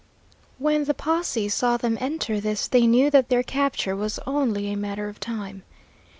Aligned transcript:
When 0.57 0.85
the 0.85 0.95
posse 0.95 1.47
saw 1.49 1.77
them 1.77 1.95
enter 2.01 2.39
this 2.39 2.67
they 2.67 2.87
knew 2.87 3.11
that 3.11 3.29
their 3.29 3.43
capture 3.43 3.95
was 3.95 4.17
only 4.25 4.71
a 4.71 4.75
matter 4.75 5.07
of 5.07 5.19
time. 5.19 5.61